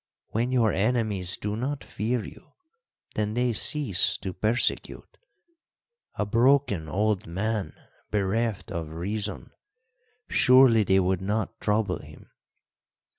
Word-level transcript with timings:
When 0.29 0.51
your 0.51 0.71
enemies 0.73 1.37
do 1.37 1.55
not 1.55 1.83
fear 1.83 2.25
you, 2.25 2.53
then 3.13 3.35
they 3.35 3.53
cease 3.53 4.17
to 4.17 4.33
persecute. 4.33 5.19
A 6.15 6.25
broken 6.25 6.89
old 6.89 7.27
man, 7.27 7.75
bereft 8.09 8.71
of 8.71 8.89
reason 8.89 9.51
surely 10.27 10.83
they 10.83 10.99
would 10.99 11.21
not 11.21 11.61
trouble 11.61 11.99
him! 11.99 12.31